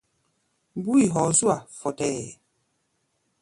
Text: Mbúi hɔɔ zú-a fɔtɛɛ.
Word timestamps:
Mbúi 0.77 1.03
hɔɔ 1.13 1.29
zú-a 1.37 1.57
fɔtɛɛ. 1.79 2.21